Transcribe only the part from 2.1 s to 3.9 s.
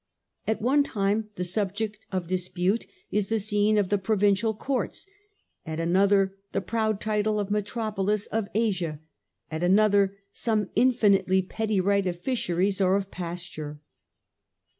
of dispute is the scene of